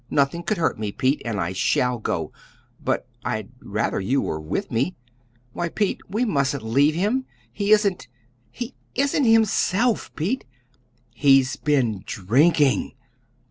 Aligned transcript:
Nothing 0.09 0.41
could 0.41 0.57
hurt 0.57 0.79
me, 0.79 0.91
Pete, 0.91 1.21
and 1.23 1.39
I 1.39 1.53
shall 1.53 1.99
go; 1.99 2.31
but 2.83 3.05
I'd 3.23 3.49
rather 3.61 3.99
you 4.01 4.19
were 4.19 4.39
with 4.41 4.71
me. 4.71 4.95
Why, 5.53 5.69
Pete, 5.69 6.01
we 6.09 6.25
mustn't 6.25 6.63
leave 6.63 6.95
him. 6.95 7.25
He 7.53 7.71
isn't 7.71 8.07
he 8.51 8.73
isn't 8.95 9.25
HIMSELF, 9.25 10.15
Pete. 10.15 10.43
He 11.13 11.35
he's 11.35 11.55
been 11.55 12.01
DRINKING!" 12.07 12.95